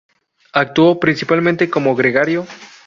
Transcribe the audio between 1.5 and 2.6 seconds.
como gregario.